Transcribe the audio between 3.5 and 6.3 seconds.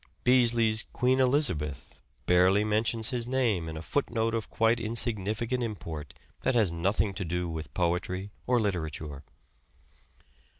in a footnote of quite insig nificant import